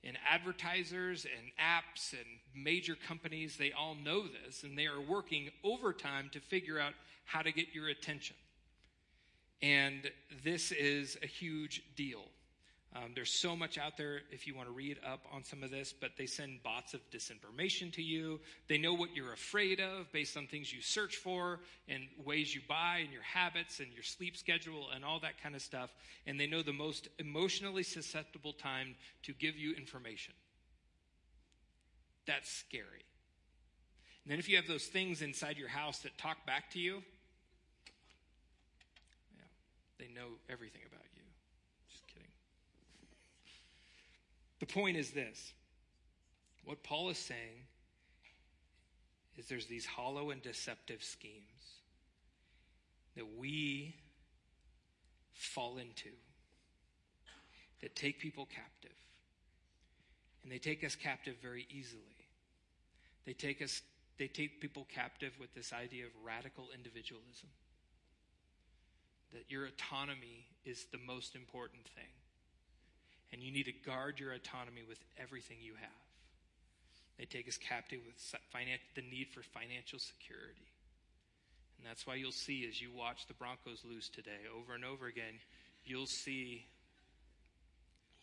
[0.04, 5.48] And advertisers and apps and major companies, they all know this, and they are working
[5.62, 8.36] overtime to figure out how to get your attention.
[9.62, 10.10] And
[10.42, 12.24] this is a huge deal.
[12.94, 15.70] Um, there's so much out there if you want to read up on some of
[15.70, 18.38] this, but they send bots of disinformation to you.
[18.68, 22.60] They know what you're afraid of based on things you search for and ways you
[22.68, 25.90] buy and your habits and your sleep schedule and all that kind of stuff.
[26.26, 30.34] And they know the most emotionally susceptible time to give you information.
[32.26, 33.04] That's scary.
[34.24, 37.02] And then if you have those things inside your house that talk back to you,
[39.34, 39.40] yeah,
[39.98, 41.22] they know everything about you.
[41.90, 42.28] Just kidding.
[44.62, 45.54] The point is this
[46.64, 47.66] what Paul is saying
[49.36, 51.80] is there's these hollow and deceptive schemes
[53.16, 53.96] that we
[55.32, 56.10] fall into
[57.80, 58.96] that take people captive.
[60.44, 62.28] And they take us captive very easily.
[63.26, 63.82] They take us
[64.16, 67.48] they take people captive with this idea of radical individualism.
[69.32, 72.21] That your autonomy is the most important thing.
[73.32, 76.02] And you need to guard your autonomy with everything you have.
[77.18, 78.16] They take us captive with
[78.54, 80.68] finan- the need for financial security.
[81.78, 85.06] And that's why you'll see as you watch the Broncos lose today over and over
[85.06, 85.40] again,
[85.84, 86.66] you'll see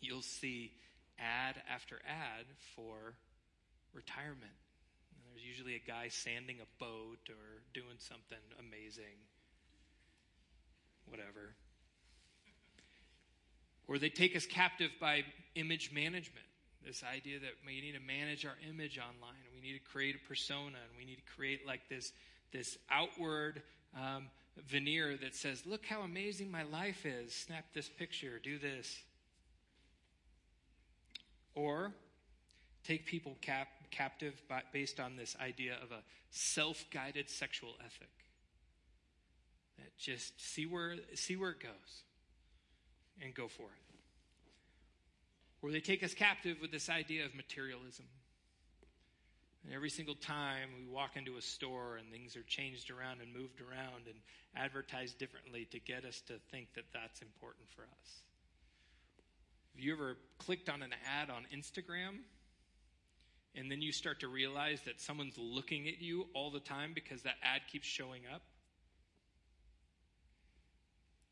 [0.01, 0.71] you'll see
[1.19, 2.45] ad after ad
[2.75, 3.15] for
[3.93, 4.55] retirement.
[5.33, 9.19] There's usually a guy sanding a boat or doing something amazing.
[11.05, 11.55] Whatever.
[13.89, 15.23] Or they take us captive by
[15.55, 16.45] image management.
[16.85, 20.15] This idea that we need to manage our image online, and we need to create
[20.15, 22.13] a persona, and we need to create like this,
[22.53, 23.63] this outward
[23.95, 24.27] um,
[24.67, 27.33] veneer that says, Look how amazing my life is.
[27.33, 29.01] Snap this picture, do this.
[31.55, 31.91] Or
[32.85, 38.11] take people cap- captive by, based on this idea of a self guided sexual ethic.
[39.79, 42.03] That just see where, see where it goes
[43.23, 43.89] and go for it.
[45.61, 48.05] Or they take us captive with this idea of materialism.
[49.65, 53.33] And every single time we walk into a store and things are changed around and
[53.33, 54.15] moved around and
[54.55, 58.21] advertised differently to get us to think that that's important for us.
[59.75, 62.19] Have you ever clicked on an ad on Instagram
[63.55, 67.21] and then you start to realize that someone's looking at you all the time because
[67.23, 68.41] that ad keeps showing up?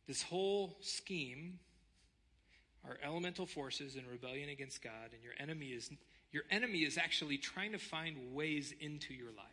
[0.05, 1.59] This whole scheme
[2.87, 5.89] are elemental forces in rebellion against God, and your enemy is
[6.31, 9.45] your enemy is actually trying to find ways into your life.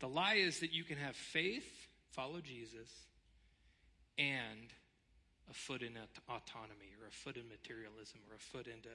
[0.00, 2.90] The lie is that you can have faith, follow Jesus,
[4.18, 4.72] and
[5.50, 5.92] a foot in
[6.28, 8.88] autonomy or a foot in materialism or a foot into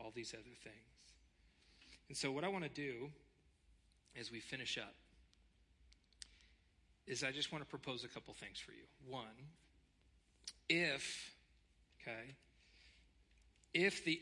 [0.00, 0.74] all these other things.
[2.08, 3.10] And so, what I want to do
[4.18, 4.94] as we finish up
[7.06, 8.84] is I just want to propose a couple things for you.
[9.06, 9.24] One,
[10.68, 11.34] if,
[12.02, 12.34] okay,
[13.74, 14.20] if the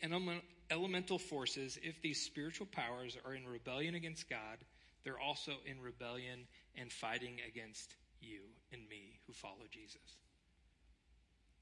[0.70, 4.58] elemental forces, if these spiritual powers are in rebellion against God,
[5.04, 8.40] they're also in rebellion and fighting against you
[8.72, 10.16] and me who follow Jesus.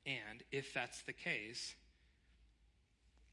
[0.07, 1.75] And if that's the case,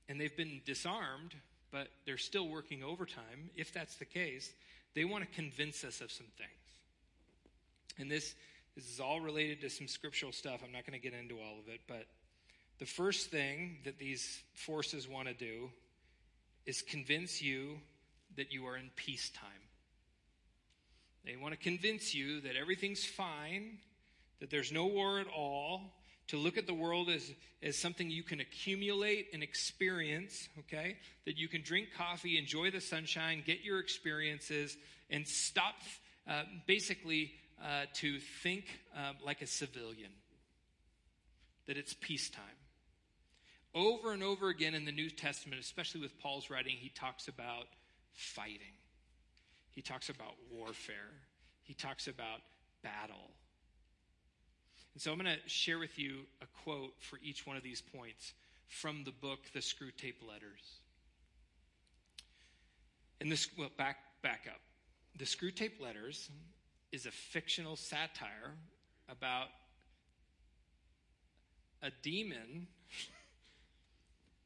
[0.09, 1.35] and they've been disarmed,
[1.71, 4.51] but they're still working overtime, if that's the case,
[4.93, 6.49] they want to convince us of some things.
[7.97, 8.35] And this,
[8.75, 10.61] this is all related to some scriptural stuff.
[10.63, 12.05] I'm not going to get into all of it, but
[12.79, 15.69] the first thing that these forces want to do
[16.65, 17.77] is convince you
[18.37, 19.49] that you are in peacetime.
[21.25, 23.77] They want to convince you that everything's fine,
[24.39, 25.93] that there's no war at all,
[26.27, 27.29] to look at the world as,
[27.61, 30.97] as something you can accumulate and experience, okay?
[31.25, 34.77] That you can drink coffee, enjoy the sunshine, get your experiences,
[35.09, 35.75] and stop
[36.27, 40.11] uh, basically uh, to think uh, like a civilian.
[41.67, 42.43] That it's peacetime.
[43.73, 47.67] Over and over again in the New Testament, especially with Paul's writing, he talks about
[48.13, 48.75] fighting.
[49.71, 51.11] He talks about warfare.
[51.63, 52.41] He talks about
[52.83, 53.31] battle.
[54.93, 57.81] And so I'm going to share with you a quote for each one of these
[57.81, 58.33] points
[58.67, 60.79] from the book, The Screwtape Letters.
[63.21, 64.59] And this, well, back, back up.
[65.17, 66.29] The Screwtape Letters
[66.91, 68.55] is a fictional satire
[69.09, 69.47] about
[71.81, 72.67] a demon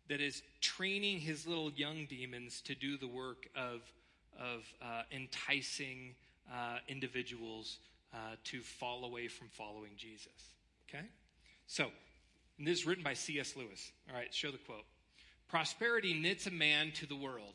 [0.08, 3.82] that is training his little young demons to do the work of,
[4.40, 6.14] of uh, enticing
[6.52, 7.80] uh, individuals
[8.14, 10.54] uh, to fall away from following Jesus.
[10.88, 11.06] Okay?
[11.68, 11.88] So,
[12.60, 13.56] this is written by C.S.
[13.58, 13.92] Lewis.
[14.10, 14.86] All right, show the quote.
[15.50, 17.54] Prosperity knits a man to the world.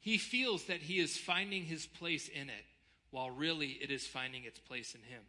[0.00, 2.64] He feels that he is finding his place in it,
[3.12, 5.22] while really it is finding its place in him.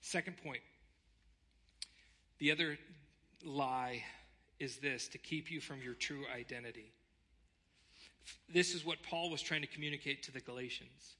[0.00, 0.62] Second point
[2.38, 2.78] the other
[3.44, 4.02] lie
[4.58, 6.92] is this to keep you from your true identity.
[8.52, 11.16] This is what Paul was trying to communicate to the Galatians.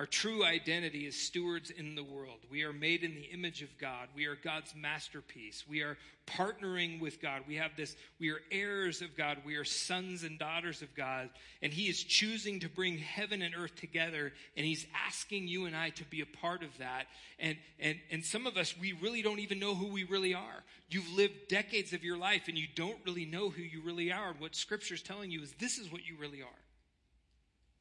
[0.00, 2.38] Our true identity is stewards in the world.
[2.50, 4.08] We are made in the image of God.
[4.16, 5.64] We are God's masterpiece.
[5.68, 7.42] We are partnering with God.
[7.46, 9.36] We have this, we are heirs of God.
[9.44, 11.28] We are sons and daughters of God.
[11.60, 14.32] And He is choosing to bring heaven and earth together.
[14.56, 17.04] And He's asking you and I to be a part of that.
[17.38, 20.64] And, and, and some of us, we really don't even know who we really are.
[20.88, 24.30] You've lived decades of your life and you don't really know who you really are.
[24.30, 26.48] And what Scripture's telling you is this is what you really are.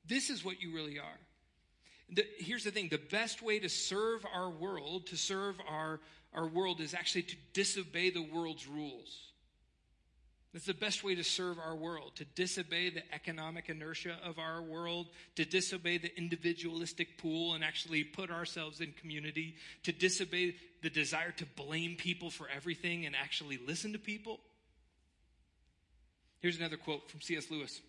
[0.06, 1.18] This is what you really are.
[2.12, 6.00] The, here's the thing the best way to serve our world, to serve our,
[6.34, 9.30] our world, is actually to disobey the world's rules.
[10.54, 14.64] That's the best way to serve our world, to disobey the economic inertia of our
[14.64, 20.90] world, to disobey the individualistic pool and actually put ourselves in community, to disobey the
[20.90, 24.40] desire to blame people for everything and actually listen to people.
[26.40, 27.52] Here's another quote from C.S.
[27.52, 27.80] Lewis.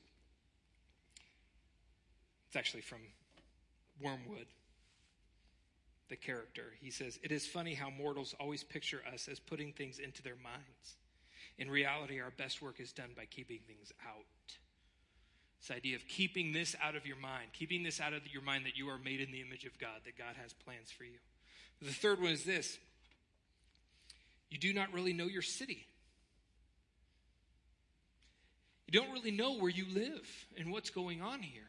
[2.49, 2.99] It's actually from
[4.03, 4.47] Wormwood,
[6.09, 6.73] the character.
[6.81, 10.37] He says, It is funny how mortals always picture us as putting things into their
[10.43, 10.97] minds.
[11.59, 14.25] In reality, our best work is done by keeping things out.
[15.61, 18.65] This idea of keeping this out of your mind, keeping this out of your mind
[18.65, 21.19] that you are made in the image of God, that God has plans for you.
[21.83, 22.79] The third one is this
[24.51, 25.87] you do not really know your city.
[28.91, 31.69] You don't really know where you live and what's going on here.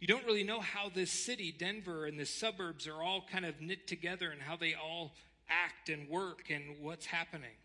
[0.00, 3.60] You don't really know how this city, Denver, and the suburbs are all kind of
[3.60, 5.12] knit together and how they all
[5.48, 7.56] act and work and what's happening.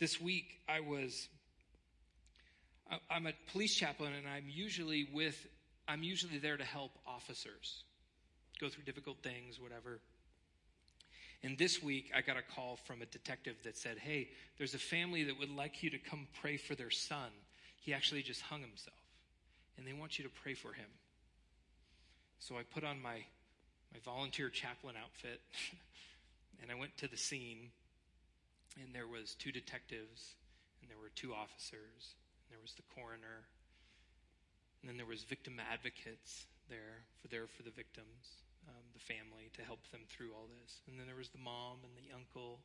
[0.00, 1.28] This week, I was,
[3.08, 5.46] I'm a police chaplain and I'm usually with,
[5.86, 7.84] I'm usually there to help officers
[8.60, 10.00] go through difficult things, whatever.
[11.44, 14.78] And this week, I got a call from a detective that said, Hey, there's a
[14.78, 17.30] family that would like you to come pray for their son.
[17.80, 18.96] He actually just hung himself,
[19.76, 20.86] and they want you to pray for him.
[22.42, 23.22] So I put on my,
[23.94, 25.38] my volunteer chaplain outfit
[26.60, 27.70] and I went to the scene
[28.82, 30.34] and there was two detectives
[30.82, 33.46] and there were two officers and there was the coroner
[34.82, 39.46] and then there was victim advocates there for there for the victims um, the family
[39.54, 40.82] to help them through all this.
[40.90, 42.58] And then there was the mom and the uncle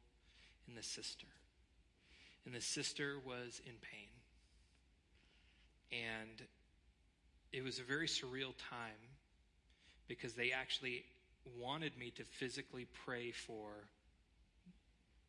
[0.65, 1.29] and the sister.
[2.49, 4.09] And the sister was in pain.
[5.93, 6.41] And
[7.53, 9.06] it was a very surreal time
[10.07, 11.03] because they actually
[11.59, 13.69] wanted me to physically pray for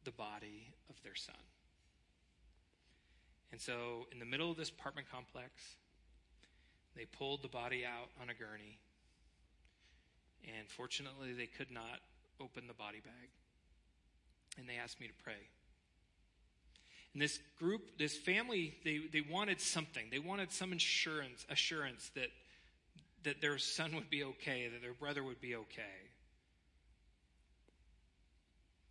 [0.04, 1.34] the body of their son.
[3.50, 5.50] And so, in the middle of this apartment complex,
[6.96, 8.78] they pulled the body out on a gurney.
[10.44, 12.00] And fortunately, they could not
[12.40, 13.28] open the body bag.
[14.58, 15.48] And they asked me to pray.
[17.14, 20.06] And this group, this family, they, they wanted something.
[20.10, 22.28] They wanted some insurance, assurance that
[23.28, 25.98] that their son would be okay, that their brother would be okay.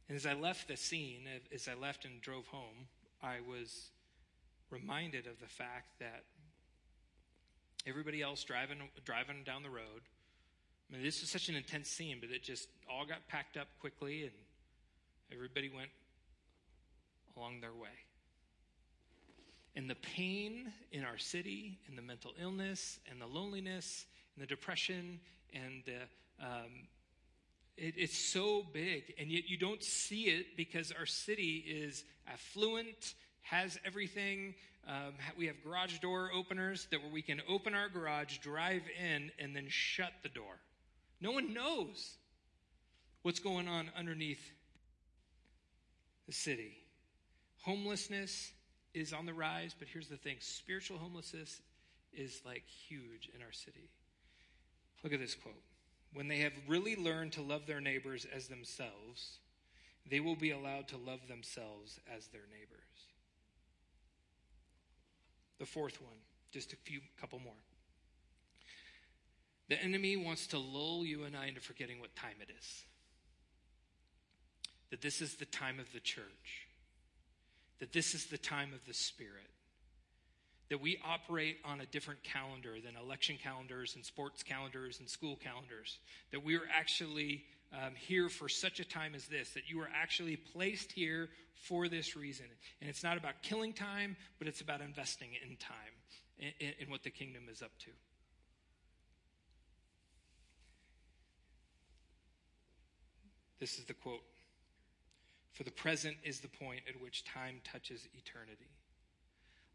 [0.07, 1.21] And as I left the scene,
[1.51, 2.85] as I left and drove home,
[3.23, 3.89] I was
[4.69, 6.23] reminded of the fact that
[7.88, 10.03] everybody else driving driving down the road.
[10.88, 13.69] I mean, this was such an intense scene, but it just all got packed up
[13.79, 14.31] quickly, and
[15.33, 15.89] everybody went
[17.35, 17.89] along their way.
[19.75, 24.05] And the pain in our city, and the mental illness, and the loneliness,
[24.38, 25.19] and the depression
[25.53, 26.88] and the, um,
[27.75, 33.15] it, it's so big, and yet you don't see it because our city is affluent,
[33.41, 34.53] has everything.
[34.88, 39.31] Um, we have garage door openers that where we can open our garage, drive in,
[39.39, 40.59] and then shut the door.
[41.19, 42.17] No one knows
[43.23, 44.51] what's going on underneath
[46.27, 46.77] the city.
[47.63, 48.51] Homelessness
[48.93, 51.59] is on the rise, but here's the thing spiritual homelessness
[52.13, 53.89] is like huge in our city.
[55.08, 55.64] Look at this quote.
[56.12, 59.38] When they have really learned to love their neighbors as themselves,
[60.05, 63.05] they will be allowed to love themselves as their neighbors.
[65.60, 66.18] The fourth one,
[66.51, 67.53] just a few couple more.
[69.70, 72.84] The enemy wants to lull you and I into forgetting what time it is.
[74.89, 76.68] That this is the time of the church.
[77.80, 79.51] That this is the time of the Spirit
[80.70, 85.38] that we operate on a different calendar than election calendars and sports calendars and school
[85.38, 85.99] calendars.
[86.32, 89.89] That we are actually um, here for such a time as this, that you are
[89.93, 92.45] actually placed here for this reason.
[92.82, 95.76] And it's not about killing time, but it's about investing in time
[96.59, 97.91] in, in what the kingdom is up to.
[103.59, 104.22] This is the quote
[105.53, 108.70] For the present is the point at which time touches eternity.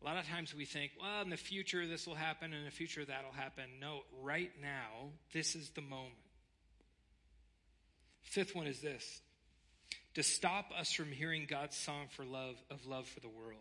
[0.02, 2.64] A lot of times we think, well, in the future this will happen, and in
[2.64, 3.64] the future that'll happen.
[3.80, 6.14] No, right now, this is the moment.
[8.22, 9.20] Fifth one is this
[10.14, 13.60] to stop us from hearing God's song for love, of love for the world.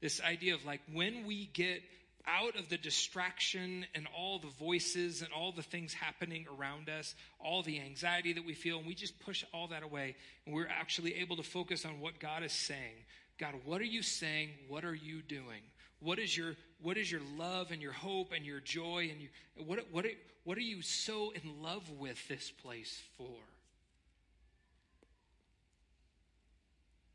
[0.00, 1.82] This idea of like when we get
[2.26, 7.14] out of the distraction and all the voices and all the things happening around us,
[7.40, 10.14] all the anxiety that we feel, and we just push all that away,
[10.44, 13.04] and we're actually able to focus on what God is saying.
[13.42, 14.50] God, what are you saying?
[14.68, 15.62] What are you doing?
[15.98, 19.84] What is your what is your love and your hope and your joy and what
[19.90, 20.06] what
[20.44, 23.34] what are you so in love with this place for?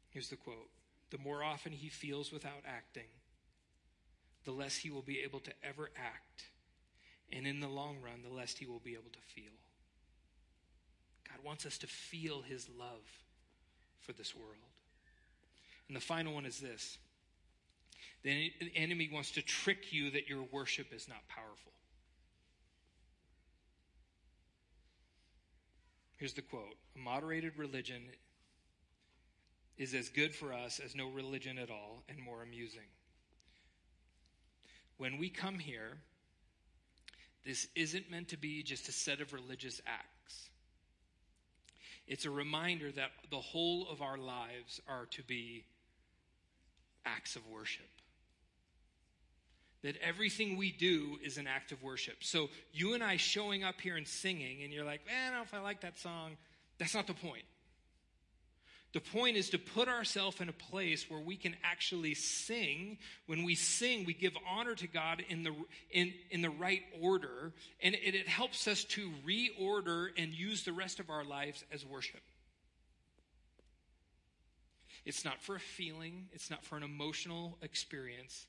[0.09, 0.67] Here's the quote
[1.11, 3.07] The more often he feels without acting,
[4.43, 6.43] the less he will be able to ever act.
[7.31, 9.53] And in the long run, the less he will be able to feel.
[11.29, 13.23] God wants us to feel his love
[14.01, 14.76] for this world.
[15.87, 16.97] And the final one is this
[18.23, 21.71] the enemy wants to trick you that your worship is not powerful.
[26.17, 28.01] Here's the quote A moderated religion
[29.77, 32.89] is as good for us as no religion at all and more amusing.
[34.97, 35.99] When we come here,
[37.45, 40.49] this isn't meant to be just a set of religious acts.
[42.07, 45.65] It's a reminder that the whole of our lives are to be
[47.07, 47.85] acts of worship.
[49.83, 52.17] That everything we do is an act of worship.
[52.21, 55.39] So you and I showing up here and singing, and you're like, man, I don't
[55.39, 56.37] know if I like that song.
[56.79, 57.43] That's not the point.
[58.93, 62.97] The point is to put ourselves in a place where we can actually sing.
[63.27, 65.53] When we sing, we give honor to God in the,
[65.91, 67.53] in, in the right order,
[67.83, 71.85] and it, it helps us to reorder and use the rest of our lives as
[71.85, 72.21] worship.
[75.07, 78.45] It's not for a feeling, it's not for an emotional experience,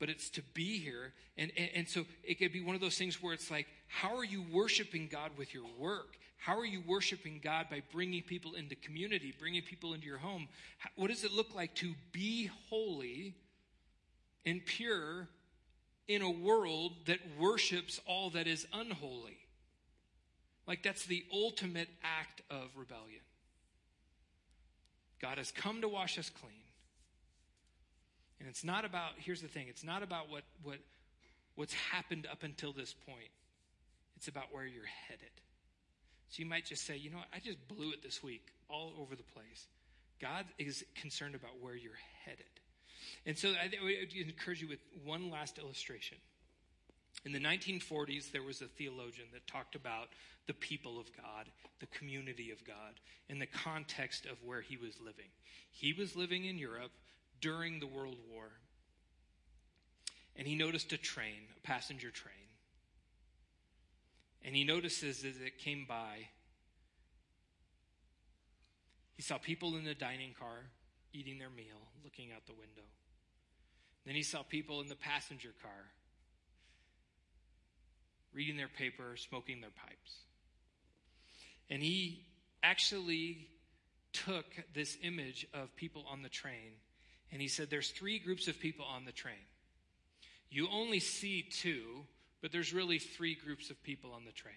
[0.00, 1.12] but it's to be here.
[1.38, 4.16] And, and, and so it could be one of those things where it's like, how
[4.16, 6.18] are you worshiping God with your work?
[6.38, 10.48] How are you worshiping God by bringing people into community, bringing people into your home?
[10.96, 13.36] What does it look like to be holy
[14.44, 15.28] and pure
[16.08, 19.38] in a world that worships all that is unholy?
[20.66, 23.20] Like, that's the ultimate act of rebellion.
[25.22, 26.52] God has come to wash us clean.
[28.40, 30.78] And it's not about, here's the thing, it's not about what, what,
[31.54, 33.30] what's happened up until this point,
[34.16, 35.30] it's about where you're headed.
[36.28, 38.94] So you might just say, you know what, I just blew it this week all
[38.98, 39.66] over the place.
[40.20, 41.92] God is concerned about where you're
[42.24, 42.46] headed.
[43.26, 46.18] And so I would encourage you with one last illustration.
[47.24, 50.08] In the 1940s, there was a theologian that talked about
[50.46, 51.46] the people of God,
[51.78, 52.98] the community of God,
[53.28, 55.30] in the context of where he was living.
[55.70, 56.90] He was living in Europe
[57.40, 58.50] during the World War,
[60.36, 62.34] and he noticed a train, a passenger train.
[64.44, 66.28] And he notices as it came by,
[69.14, 70.64] he saw people in the dining car
[71.12, 72.82] eating their meal, looking out the window.
[74.04, 75.92] Then he saw people in the passenger car
[78.34, 80.16] reading their paper, smoking their pipes.
[81.70, 82.24] And he
[82.62, 83.48] actually
[84.12, 86.72] took this image of people on the train
[87.30, 89.34] and he said, There's three groups of people on the train.
[90.50, 92.04] You only see two
[92.42, 94.54] but there's really three groups of people on the train.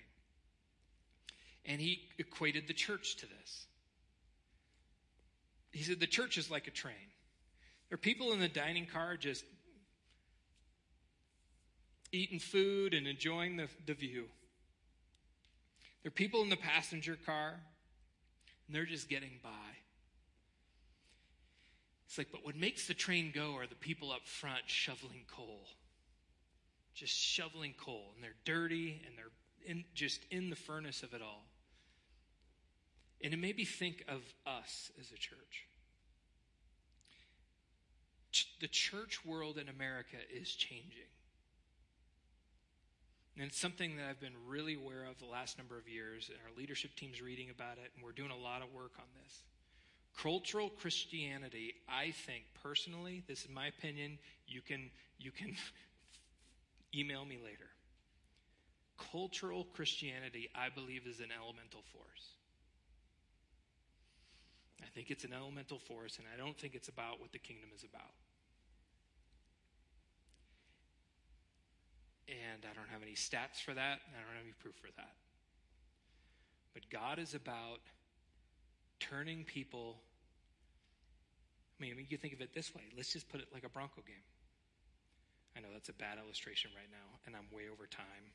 [1.65, 3.67] And he equated the church to this.
[5.71, 6.95] He said the church is like a train.
[7.89, 9.45] There are people in the dining car just
[12.16, 14.26] eating food and enjoying the, the view.
[16.03, 17.59] There are people in the passenger car,
[18.68, 19.49] and they're just getting by.
[22.07, 25.68] It's like, but what makes the train go are the people up front shoveling coal
[26.95, 29.32] just shoveling coal, and they're dirty and they're
[29.66, 31.45] in, just in the furnace of it all.
[33.22, 35.68] And it made me think of us as a church.
[38.61, 41.11] The church world in America is changing.
[43.36, 46.38] And it's something that I've been really aware of the last number of years, and
[46.46, 49.44] our leadership team's reading about it, and we're doing a lot of work on this.
[50.18, 54.18] Cultural Christianity, I think personally, this is my opinion,
[54.48, 55.56] you can you can
[56.96, 57.68] Email me later.
[59.12, 62.40] Cultural Christianity, I believe, is an elemental force.
[64.82, 67.70] I think it's an elemental force, and I don't think it's about what the kingdom
[67.76, 68.14] is about.
[72.28, 75.13] And I don't have any stats for that, I don't have any proof for that.
[76.73, 77.80] But God is about
[78.99, 79.97] turning people.
[81.80, 82.82] I mean, you think of it this way.
[82.95, 84.26] Let's just put it like a Bronco game.
[85.55, 88.34] I know that's a bad illustration right now, and I'm way over time.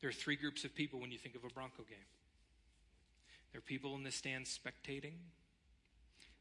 [0.00, 2.10] There are three groups of people when you think of a Bronco game.
[3.52, 5.16] There are people in the stands spectating.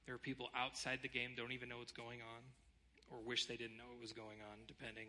[0.05, 2.43] There are people outside the game don't even know what's going on
[3.11, 5.07] or wish they didn't know what was going on, depending.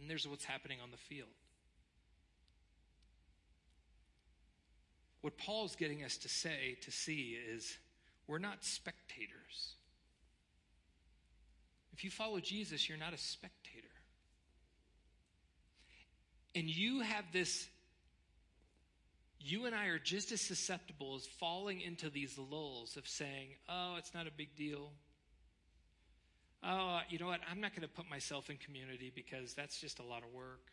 [0.00, 1.28] And there's what's happening on the field.
[5.20, 7.78] What Paul's getting us to say, to see, is
[8.26, 9.74] we're not spectators.
[11.94, 13.88] If you follow Jesus, you're not a spectator.
[16.54, 17.66] And you have this,
[19.40, 23.94] you and I are just as susceptible as falling into these lulls of saying, oh,
[23.96, 24.90] it's not a big deal.
[26.66, 27.40] Oh, you know what?
[27.50, 30.72] I'm not going to put myself in community because that's just a lot of work.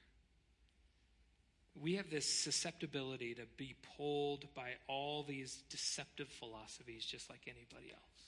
[1.82, 7.92] We have this susceptibility to be pulled by all these deceptive philosophies just like anybody
[7.92, 8.22] else.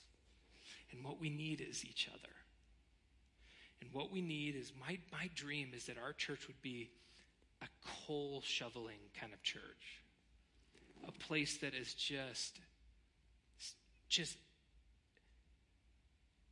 [0.92, 2.32] And what we need is each other.
[3.80, 6.90] And what we need is my, my dream is that our church would be
[7.62, 7.66] a
[8.06, 10.02] coal shoveling kind of church.
[11.06, 12.60] A place that is just
[14.08, 14.36] just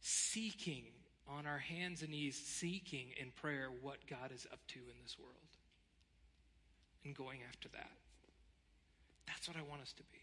[0.01, 0.85] seeking
[1.29, 5.19] on our hands and knees, seeking in prayer what God is up to in this
[5.19, 5.35] world
[7.05, 7.91] and going after that.
[9.27, 10.22] That's what I want us to be.